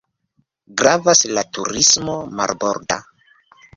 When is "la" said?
1.39-1.43